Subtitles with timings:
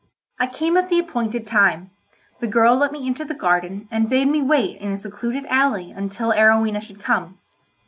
[0.39, 1.91] I came at the appointed time;
[2.39, 5.91] the girl let me into the garden and bade me wait in a secluded alley
[5.91, 7.37] until Arowhena should come.